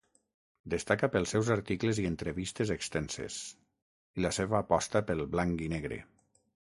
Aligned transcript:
Destaca 0.73 1.09
pels 1.15 1.33
seus 1.33 1.49
articles 1.55 1.99
i 2.03 2.05
entrevistes 2.09 2.71
extenses, 2.75 3.37
i 4.21 4.23
la 4.27 4.31
seva 4.39 4.57
aposta 4.61 5.03
pel 5.11 5.23
blanc 5.37 5.63
i 5.67 5.69
negre. 5.75 6.01